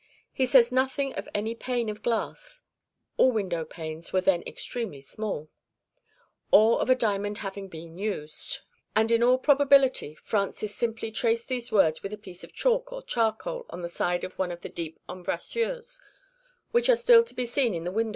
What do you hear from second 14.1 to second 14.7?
of one of the